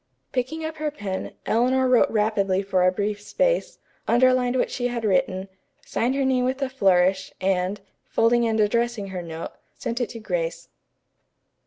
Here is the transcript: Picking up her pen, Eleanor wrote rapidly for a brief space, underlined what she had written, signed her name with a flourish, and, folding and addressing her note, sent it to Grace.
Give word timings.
Picking 0.31 0.65
up 0.65 0.77
her 0.77 0.89
pen, 0.89 1.33
Eleanor 1.45 1.87
wrote 1.87 2.09
rapidly 2.09 2.63
for 2.63 2.83
a 2.83 2.91
brief 2.91 3.21
space, 3.21 3.77
underlined 4.07 4.55
what 4.55 4.71
she 4.71 4.87
had 4.87 5.05
written, 5.05 5.47
signed 5.85 6.15
her 6.15 6.25
name 6.25 6.43
with 6.43 6.59
a 6.63 6.69
flourish, 6.69 7.31
and, 7.39 7.79
folding 8.07 8.47
and 8.47 8.59
addressing 8.59 9.09
her 9.09 9.21
note, 9.21 9.51
sent 9.77 10.01
it 10.01 10.09
to 10.09 10.19
Grace. 10.19 10.69